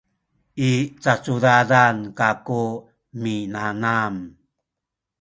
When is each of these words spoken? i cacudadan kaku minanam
i 0.69 0.71
cacudadan 1.03 1.97
kaku 2.19 2.63
minanam 3.21 4.13